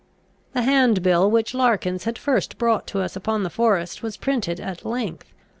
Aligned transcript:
The 0.53 0.63
hand 0.63 1.03
bill 1.03 1.29
which 1.29 1.53
Larkins 1.53 2.05
had 2.05 2.17
first 2.17 2.57
brought 2.57 2.87
to 2.87 3.01
us 3.03 3.15
upon 3.15 3.43
the 3.43 3.51
forest 3.51 4.01
was 4.01 4.17
printed 4.17 4.59
at 4.59 4.83
length. 4.83 5.31